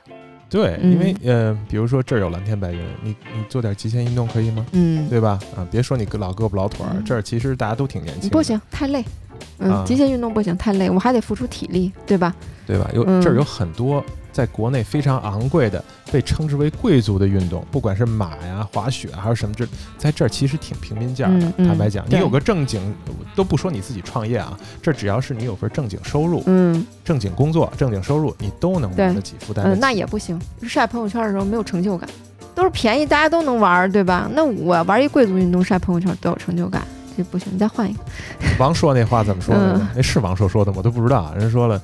[0.50, 4.66] 对，嗯因为呃，比如说这儿有蓝天白云，你你做点极限运动可以吗？
[4.72, 5.40] 嗯，对吧？
[5.56, 9.04] 啊，别说你老胳膊老腿儿，嗯这儿其实大家都挺年轻，不行，太累。
[9.60, 12.34] 嗯，啊极限运动不行，太累，我还得付出体力，对吧？
[12.68, 12.90] 对吧？
[12.94, 19.66] 有嗯这儿有很多在国内非常昂贵的，被称之为贵族的运动，不管是马呀、滑雪啊还是什么，这
[19.98, 21.52] 在这儿其实挺平民价的。
[21.58, 22.94] 坦白讲，你有个正经，
[23.36, 29.80] 都不说你自己创业啊，这只要是你有份正经收入、嗯正经工作、正经收入，你都能对玩得起、负担得嗯，起。
[29.82, 30.40] 那也不行。
[30.64, 32.10] 晒朋友圈的时候没有成就感，
[32.56, 34.28] 都是便宜，大家都能玩儿，对吧？
[34.34, 36.82] 那我玩一贵族运动晒朋友圈都有成就感，
[37.16, 38.00] 这不行，你再换一个。
[38.60, 39.88] 王朔那话怎么说来着嗯？
[39.96, 40.78] 那是王朔说的吗？
[40.78, 41.34] 我都不知道啊。
[41.38, 41.82] 人说了，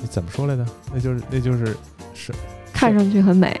[0.00, 0.64] 你怎么说来着？
[0.92, 1.76] 那就是那就是
[2.14, 2.32] 是
[2.72, 3.60] 看上去很美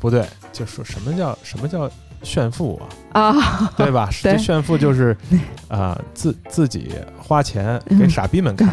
[0.00, 1.90] 不对，就说什么叫什么叫
[2.22, 2.80] 炫富
[3.12, 3.20] 啊？
[3.20, 4.08] 啊，对吧？
[4.22, 5.16] 对这炫富就是
[5.68, 8.68] 啊、自自己花钱给傻逼们看，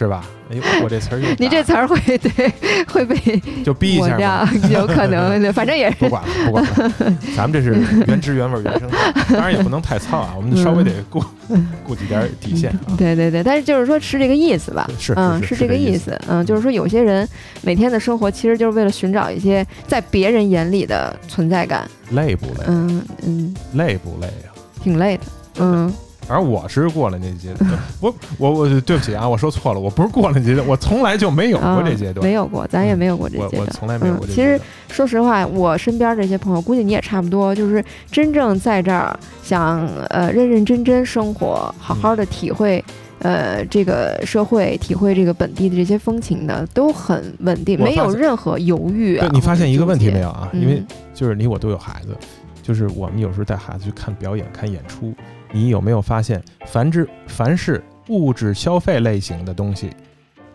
[0.00, 0.24] 是吧？
[0.50, 2.52] 哎呦，我这词儿又你这词儿会对
[2.88, 3.14] 会被
[3.62, 6.92] 就逼一抹下有可能，对反正也是不管了，不管了，
[7.36, 11.22] 咱们这是原汁原味原生态，当然也不能太糙啊，我们 稍微得顾
[11.86, 12.96] 顾及点底线啊。
[12.96, 17.28] 对对对，但是就是说是这个意思吧，是嗯，是这个意思，嗯，就是说有些人
[17.60, 22.64] 每天的生活其实就是为了寻找一些在别人眼里的存在感，累不累？
[22.68, 24.48] 嗯嗯，累不累啊？
[24.82, 25.24] 挺累的，
[25.58, 25.92] 嗯
[26.30, 27.68] 反正我是过了那阶段。
[28.00, 33.62] 我我我对不起啊，我说错了，我不是过了那阶段，我从来就没有过这阶段，没有过，咱也没有过这阶段。
[33.62, 34.58] 我我从来没有过这阶段。
[34.58, 42.84] 其实说实话，我身边这些朋友，估计你也差不多，就是真正在这儿想呃认认真真生活，好好的体会。
[43.22, 49.28] 呃，这个社会体会这个本地的这些风情的都很稳定，没有任何犹豫啊。
[49.32, 50.48] 你发现一个问题没有啊？
[50.54, 50.80] 因为
[51.12, 52.16] 就是你我都有孩子，
[52.62, 55.12] 就是我们有时候带孩子去看表演、看演出，
[55.52, 59.90] 你有没有发现，凡之凡是物质消费类型的东西，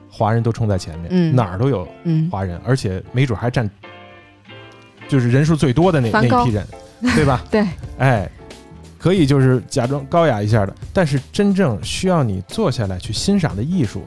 [0.09, 1.87] 华人都冲在前面，哪儿都有
[2.31, 3.69] 华人，而且没准还占，
[5.07, 6.67] 就是人数最多的那那一批人，
[7.15, 7.43] 对吧？
[7.51, 7.65] 对，
[7.97, 8.29] 哎。
[8.97, 14.03] 可以就是假装高雅一下的，但是真正需要你坐下来去欣赏的艺术，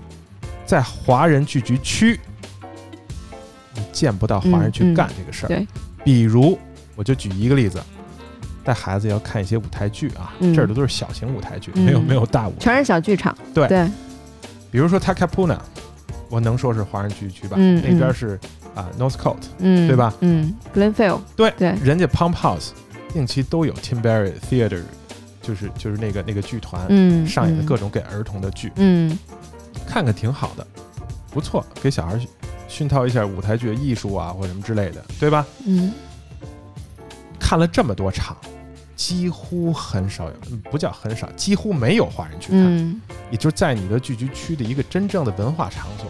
[0.66, 2.18] 在华人聚集区，
[3.74, 5.48] 你见不到华人去干这个事儿。
[5.48, 5.64] 对，
[6.02, 6.58] 比如
[6.96, 7.80] 我就举一个例子，
[8.68, 13.34] 带孩子要看一些舞台剧啊，这儿的都是小型舞台剧，没有没有大舞，全是小剧场。
[13.54, 13.88] 对对，
[14.70, 15.56] 比如说 Takapuna，
[16.28, 17.56] 我能说是华人聚集区吧？
[17.56, 18.38] 那边是
[18.74, 20.12] 啊 Northcote，嗯，对吧？
[20.20, 22.72] 嗯，Glenfield，对对，人家 Pump House。
[23.10, 24.82] 定期都有 Timberry Theater，
[25.40, 29.18] 就是就是那个那个剧团上演的各种给儿童的剧，嗯，
[29.86, 30.66] 看看挺好的，
[31.30, 32.20] 不错，给小孩
[32.68, 35.46] 熏陶一下舞台剧的艺术啊，或什么之类的，对吧？
[35.66, 35.90] 嗯，
[37.40, 38.36] 看了这么多场，
[38.98, 46.06] 几乎很少有，不叫很少，几乎没有华人去看，也就在你的聚居区的一个真正的文化场所，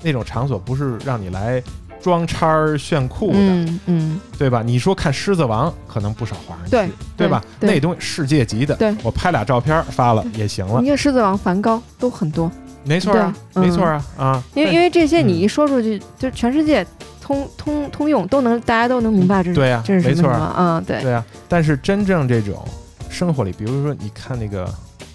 [0.00, 1.62] 那种场所不是让你来。
[2.00, 3.38] 装叉儿炫酷的，
[3.86, 4.60] 嗯，对吧？
[4.60, 7.40] 你说看《狮子王》，可能不少华人去，对吧？
[7.60, 10.80] 那东西世界级的，对，我拍俩照片发了也行了。
[10.80, 12.50] 你看《狮子王》、梵高都很多，
[12.82, 14.42] 没错啊，没错啊，啊！
[14.52, 16.84] 因为因为这些你一说出去，就全世界
[17.22, 21.24] 通通通用，都能大家都能明白这是对呀，这是没错啊，嗯，对对啊。
[21.48, 22.66] 但是真正这种
[23.08, 24.66] 生活里，比如说你看那个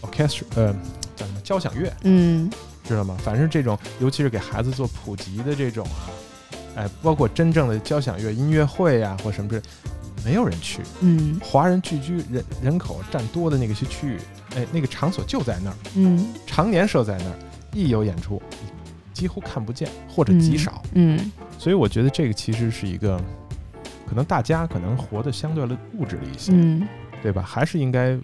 [0.02, 0.74] orchestra，呃，
[1.16, 2.50] 叫什么交响乐，嗯，
[2.84, 3.18] 知道吗？
[3.24, 6.10] 反正这种，尤其是给孩子做普及的这种啊。
[6.78, 9.60] 哎，包括真正的交响乐音乐会呀，或什么之，
[10.24, 10.82] 没有人去。
[11.00, 14.18] 嗯，华人聚居人人口占多的那个些区域，
[14.56, 15.76] 哎，那个场所就在那儿。
[15.96, 17.36] 嗯，常年设在那儿，
[17.74, 18.40] 一有演出，
[19.18, 20.82] 几乎看不见或者极少。
[20.94, 23.20] 嗯，所以我觉得这个其实是一个，
[24.08, 26.88] 可能大家可能活得相对的物质了一些，嗯，
[27.24, 27.42] 对吧？
[27.42, 28.18] 还是应该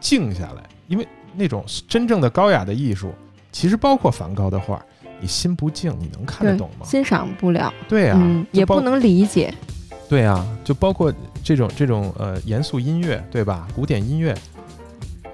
[0.00, 3.12] 静下来，因为那种真正的高雅的艺术，
[3.52, 4.84] 其实包括梵高的画。
[5.20, 6.86] 你心不静，你能看得懂吗？
[6.86, 7.74] 欣赏不了。
[7.88, 9.52] 对啊，也不能理解。
[10.08, 13.66] 对啊，就包括这种这种呃严肃音乐，对吧？
[13.74, 14.32] 古典音乐，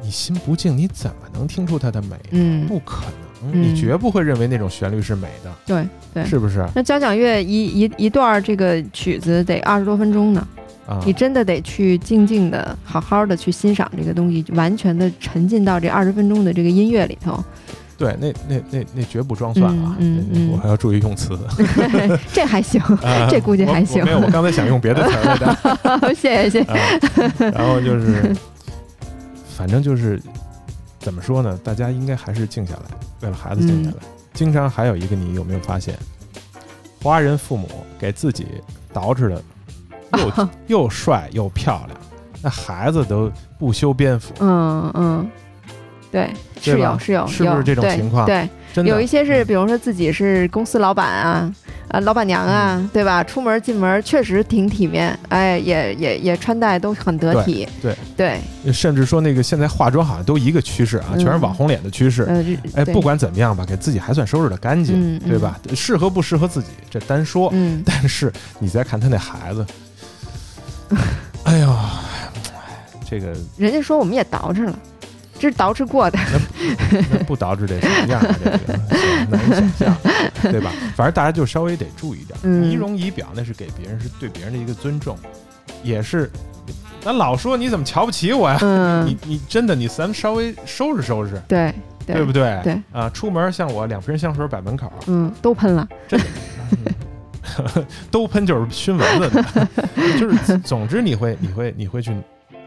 [0.01, 2.17] 你心不静，你怎么能听出它的美？
[2.31, 5.53] 嗯，不可能，你绝不会认为那种旋律是美的。
[5.67, 6.67] 对对，是不是？
[6.75, 10.47] 那交响乐一一一段这个曲子得二十多分钟呢，
[10.87, 17.43] 啊，你真的得去静静的、好好的去欣赏这个东西，完全的沉浸到这二十分钟的这个音乐里头。
[17.97, 19.95] 对，那那那那绝不装蒜啊！
[20.01, 21.39] 嗯嗯我还要注意用词。
[22.33, 22.83] 这还行，
[23.31, 24.05] 这估计还行。
[24.05, 25.57] 没有，我刚才想用别的词来的。
[26.13, 27.51] 谢谢谢谢。
[27.51, 28.35] 然后就是，
[29.57, 30.21] 反正就是，
[31.05, 31.61] 怎么说呢？
[31.63, 32.81] 大家应该还是静下来，
[33.21, 33.97] 为了孩子静下来。
[34.33, 35.99] 经常还有一个，你有没有发现，
[37.03, 38.47] 华人父母给自己
[38.95, 39.43] 捯饬的
[40.17, 40.49] 又
[40.83, 42.01] 又帅又漂亮，
[42.41, 44.33] 那孩子都不修边幅。
[44.41, 45.31] 嗯嗯。
[46.11, 48.25] 对，是有是有，是不是这种情况？
[48.25, 48.49] 对，
[48.83, 51.55] 有一些是，比如说自己是公司老板啊，
[51.89, 53.23] 啊，老板娘啊，对吧？
[53.23, 57.69] 出门进门确实挺体面，哎，也也也穿戴都很得体。
[57.81, 62.27] 对对，甚至说那个现在化妆好像都一个趋势啊，全是网红脸的趋势。
[62.75, 65.61] 哎，不管怎么样吧，给自己还算收拾的干净，对吧？
[65.75, 67.53] 适合不适合自己这单说，
[67.87, 69.67] 但是你再看他那孩子，
[71.45, 71.77] 哎呦，
[73.09, 74.79] 这个人家说我们也捯饬了。
[75.39, 76.19] 这是捯饬过的，
[77.11, 78.23] 那不捯饬得什么样？
[78.43, 78.59] 这个
[79.29, 79.97] 难以想象，
[80.43, 80.71] 对吧？
[80.97, 85.19] 反正大家就稍微得注意点，仪容仪表那是给别人是对别人的一个尊重，
[85.83, 86.31] 也是。
[87.07, 89.05] 那老说你怎么瞧不起我呀？
[89.05, 91.75] 你你真的你咱们稍微收拾收拾，对
[92.07, 92.59] 对不对？
[92.63, 99.69] 对啊，出门像我两瓶香水摆门口，嗯，都喷了，真的，都喷就是熏蚊子的，
[100.19, 102.17] 就是总之你会你会你会去，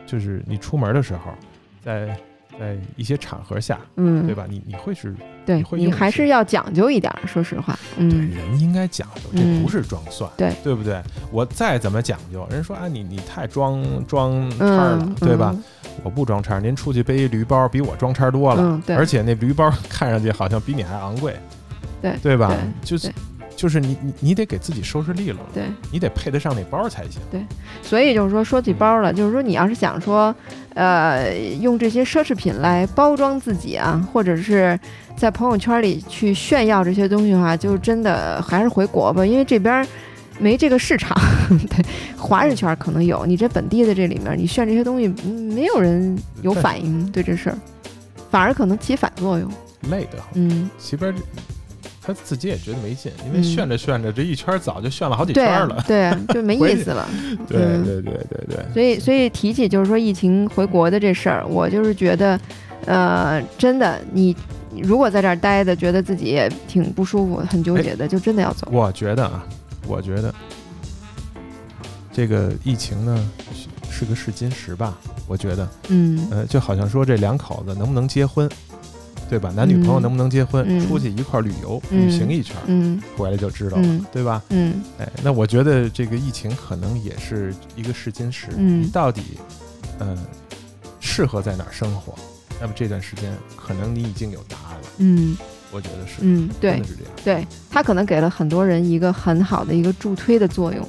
[0.06, 1.32] 就是你出门的时候
[1.84, 2.15] 在。
[2.60, 4.46] 在一些场合下，嗯，对吧？
[4.50, 5.15] 你你会是，
[5.46, 7.13] 对，你还是要讲究一点。
[7.26, 11.02] 说实话，嗯，对，人应该讲究，这不是装蒜，对，对不对？
[11.32, 15.56] 我再怎么讲究，人说啊，你你太装装叉了，对吧？
[16.04, 21.36] 我不装叉，您出去背一驴包，比我装叉多了，对，而且那驴包 看上去好像比你还昂贵，
[22.02, 22.56] 对，对吧？
[22.82, 23.12] 就是
[23.58, 27.20] 就是你你你得给自己收拾利落了，对，你得配得上那包才行。
[27.32, 27.41] 对
[27.82, 30.34] 所以就是说，说起包了，就是说你要是想说，
[30.76, 34.80] 呃，用这些奢侈品来包装自己啊，或者是
[35.17, 39.86] 在朋友圈里去炫耀这些东西的话，就真的还是回国吧，因为这边
[40.38, 41.20] 没这个市场。
[41.50, 41.84] 对，
[42.15, 47.58] 华人圈可能有，你这本地的这里面，你炫这些东西，嗯没有人有反应对这事儿，
[48.30, 49.52] 反而可能起反作用。
[49.89, 50.48] 累得很。
[50.48, 51.12] 嗯，这边
[52.08, 57.06] 他自己也觉得没劲，因为嗯炫着炫着，这一圈早就炫了好几圈了。，对啊，就没 意思了。
[57.50, 62.39] 对嗯对对对对，所以，所以提起就是说疫情回国的这事儿，我就是觉得，
[62.86, 64.34] 呃，真的，你
[64.72, 68.70] 你如果在这儿待的，觉得自己也挺不舒服、很纠结的，就真的要走。
[68.72, 69.46] 我觉得啊，
[69.86, 70.34] 我觉得
[72.13, 74.98] 这个疫情呢是是个试金石吧。
[75.28, 78.50] 我觉得，嗯呃，就好像说这两口子能不能结婚，
[79.30, 79.52] 对吧？
[79.56, 82.56] 男女朋友嗯能不能结婚，嗯出去一块儿旅游、嗯旅行一圈
[83.18, 84.42] 回来就知道了，嗯对吧？
[84.50, 89.22] 嗯哎，那我觉得这个疫情可能也是一个试金石，嗯你到底
[90.00, 90.18] 呃
[91.00, 92.13] 适合在哪儿生活？
[92.60, 95.38] 那么这段时间可能你已经有答案了，嗯
[95.72, 97.12] 我觉得是，嗯，对是这样。
[97.24, 100.88] 对，他可能给了很多人一个很好的一个助推的作用，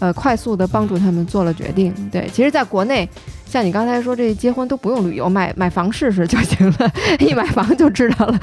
[0.00, 1.92] 呃，快速的帮助他们做了决定。
[2.10, 3.08] 对，其实，在国内。
[3.52, 8.40] 像你刚才说，这结婚都不用旅游，买买房试试就行了，一买房就知道了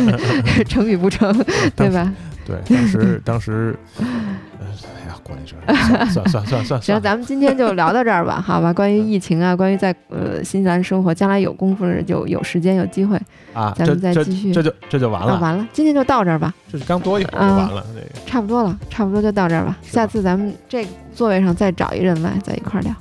[0.66, 1.30] 成与不成，
[1.76, 2.10] 对吧？
[2.46, 8.72] 对，当时当时，呃哎呀，国内这算算算算算行，咱们今天就聊到这儿吧，好吧？
[8.72, 13.20] 关于疫情啊，关于在呃新西兰生活，将来有功夫了就有时间有机会，
[13.52, 19.76] 啊，咱们再继续这就这就完啊，了，完了，今天就到这儿吧，这是刚多一会儿就啊完了，这个差不多了，差不多就到这儿吧。
[19.82, 22.94] 下次咱们这座位上再找一人来，在一块儿聊。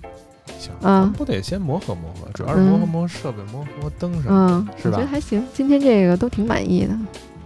[0.65, 6.93] 行，嗯咱们不得先磨合磨合，主要是磨合磨合设备，磨合磨合灯什么嗯，是吧我觉得还行，今天这个都挺满意的。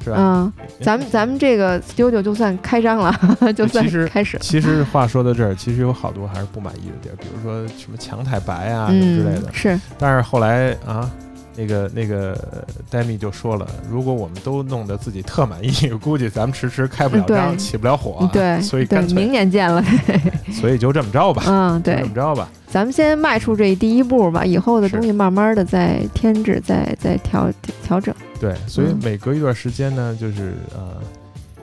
[0.02, 0.16] 是吧？
[0.18, 3.14] 嗯，咱们咱们这个 studio 就算开张了，
[3.54, 4.42] 就算是开始了。
[4.44, 9.48] 其实话说到这儿，其实有好多还是不满意的地儿，比如说什么墙太白啊什么之类的。
[9.48, 11.12] 嗯，是，但是后来啊，
[11.60, 18.30] 那个那个戴米就说了，如果我们都弄得自己特满意， 估计咱们迟迟开不了张，起不了火。
[18.32, 19.84] 对，对所以干，脆明，年见了。
[20.54, 22.50] 所以就这么着吧，嗯，对就这，么着吧。
[22.68, 27.52] 咱们先迈出这第一步吧，以后的东西慢慢的再添置，再再调
[27.84, 28.16] 调整。
[28.40, 31.02] 对，所以嗯每隔一段时间呢，就是呃，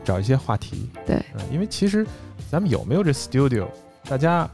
[0.04, 0.90] 找一些话题。
[1.06, 2.06] 对嗯、因为其实
[2.50, 3.66] 咱们有没有这 studio，
[4.08, 4.46] 大家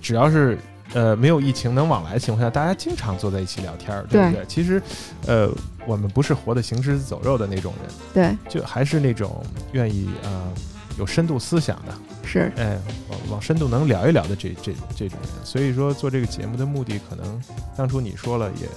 [0.00, 0.56] 只要是
[0.94, 4.46] 呃没有疫情能往来的情况下，大家经常坐在一起聊天儿，对不对对？
[4.46, 4.82] 其实
[5.26, 5.50] 呃，
[5.86, 10.52] 我们不是活得行尸走肉的那种人，对，就还是那种愿意呃
[10.98, 11.92] 有深度思想的，
[12.24, 12.78] 是，哎，
[13.10, 15.44] 往往深度能聊一聊的这这这种人。
[15.44, 17.42] 所以说做这个节目的目的，可能
[17.76, 18.68] 当初你说了也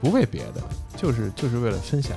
[0.00, 0.62] 不为别的，
[0.96, 2.16] 就是就是为了分享。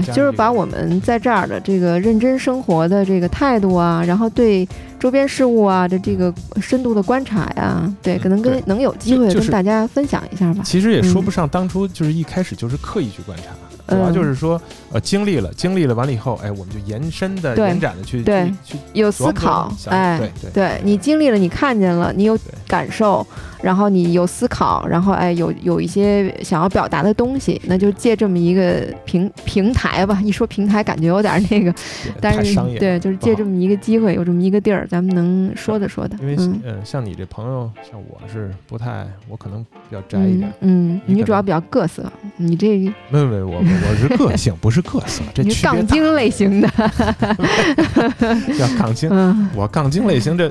[0.00, 4.66] 对，就是把我们在这儿的这个认真生活的这个态度啊，然后对
[4.98, 10.62] 周边事物啊的这个深度的观察呀，对，嗯可能跟对能有机会跟大家分享一下吧。
[10.64, 13.44] 其实也说嗯不上当初就是一开始就是刻意去观察，
[13.86, 14.60] 主要嗯就是说
[14.92, 23.26] 呃经历了经历了完了以后，哎，我们就延伸的延展的去对去去有思考哎，对对对你经历了，你看见了，你有感受，
[23.64, 30.20] 然后你有思考，然后哎有有一些想要表达的东西，那就借这么一个平平台吧。
[30.22, 31.74] 一说平台，感觉有点那个，
[32.20, 36.14] 但是对，就是借这么一个机会，有这么一个地儿，咱们能说的说的。
[36.20, 40.92] 因为嗯呃像你这朋友，像我是不太，我可能比较宅一点嗯。
[40.96, 42.04] 嗯，你你主要比较各色，
[42.36, 42.76] 你这
[43.08, 46.68] 没有没有，我我我是个性，不是各色，这你杠精类型的，
[48.58, 50.50] 要杠精，嗯，我杠精类型这，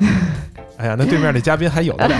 [0.77, 2.17] 哎呀，那对面的嘉宾还有的聊？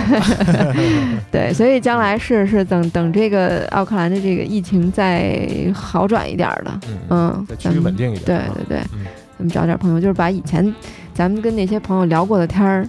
[1.30, 8.24] 对，所以将来是是等等这个奥克兰的这个疫情再好转一点儿了，嗯，嗯再，趋于稳定一点。
[8.24, 9.04] 对啊对对，嗯
[9.36, 10.72] 咱们找点朋友，就是把以前
[11.12, 12.88] 咱们跟那些朋友聊过的天儿，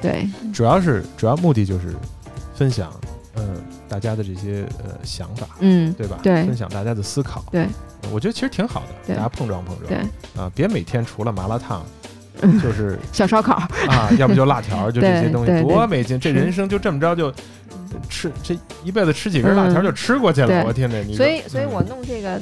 [0.00, 1.94] 对，主要是主要目的就是
[2.54, 2.92] 分享，
[3.34, 3.42] 呃，
[3.88, 6.18] 大家的这些呃想法，嗯，对吧？
[6.22, 7.42] 对分享大家的思考。
[7.50, 7.66] 对，
[8.12, 9.88] 我觉得其实挺好的，对大家碰撞碰撞。
[9.88, 9.98] 对，
[10.40, 11.86] 啊，别每天除了麻辣烫嗯
[12.62, 13.54] 就是小烧烤，
[13.88, 16.18] 啊，要不就辣条， 就这些东西，多没劲！
[16.18, 17.32] 这人生就这么着就
[18.08, 20.46] 吃，这一辈子吃几根辣条嗯就吃过去了。
[20.46, 20.98] 对我天哪！
[21.06, 22.40] 你所以所以我弄这个。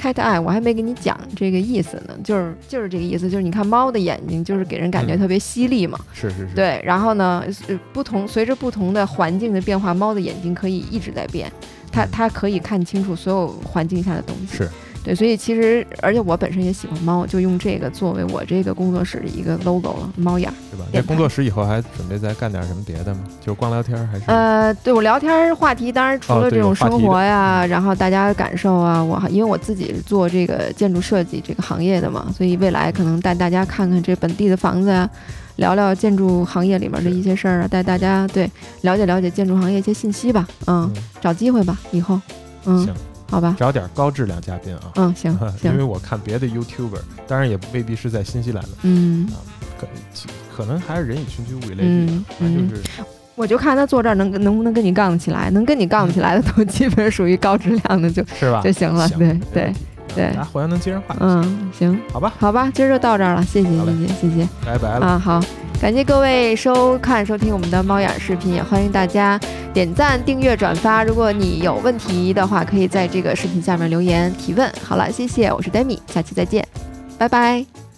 [0.00, 11.52] cat eye，我还没给你讲这个意思呢，就是就是这个意思，就是你看猫的眼睛，就是给人感觉嗯特别犀利嘛，是是是，对，然后呢，呃不同随着不同的环境的变化，猫的眼睛可以一直在变，
[11.92, 14.56] 它嗯它可以看清楚所有环境下的东西。
[14.56, 14.70] 是
[15.02, 20.54] 对，所以其实而且我本身也喜欢猫，就用这个作为我这个工作室的一个 logo 了，猫眼儿。
[20.70, 20.84] 对吧？
[20.92, 23.20] 那工作室以后还准备再干点什么别的吗？
[23.40, 24.24] 就光聊天儿还是？
[24.26, 35.08] 呃，对我聊天儿话题，当然除哦了这种生活呀，然后大家感受啊，我还因为我自己是做这个建筑设计这个行业的嘛，所以未来可能带大家看看这本地的房子呀，
[35.56, 38.50] 聊聊建筑行业里面的一些事儿啊，带大家对
[38.82, 42.20] 了解了解建筑行业一些信息吧，嗯，嗯，找机会吧，以后，
[42.66, 42.94] 嗯行，，
[43.30, 44.92] 好吧，找点高质量嘉宾啊。
[44.96, 49.28] 嗯，行 因为，我看别的 YouTuber，当然也未必是在新西兰的，嗯，
[49.80, 52.82] 可其可能还是人以群居，物以类聚的嗯，反正就是
[53.36, 58.60] 我就看他坐这儿能能不能跟你杠得起来，能跟你杠得起来的都基本属于高质量的就是吧？
[58.62, 59.74] 就行了，行对对
[60.14, 62.00] 对大家互相能接上话，嗯，行。
[62.12, 65.06] 好吧，好吧，今儿就到这儿了，谢谢谢谢谢谢拜拜了。
[65.06, 65.40] 啊，好，
[65.80, 69.38] 感谢各位收看收听我们的猫眼儿视频，也欢迎大家
[69.72, 71.04] 点赞、订阅、转发。
[71.04, 74.70] 如果你有问题的话，可以在这个视频下面留言提问。
[74.82, 76.66] 好了，谢谢，我是 Demi，下期再见，
[77.18, 77.89] 拜拜。